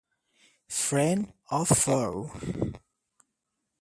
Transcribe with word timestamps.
Friend 0.67 1.31
or 1.51 1.63
Foe? 1.63 2.31